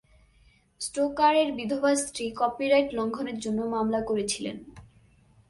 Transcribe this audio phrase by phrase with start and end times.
[0.81, 4.57] স্টোকারের বিধবা স্ত্রী কপিরাইট লঙ্ঘনের জন্য মামলা করেছিলেন।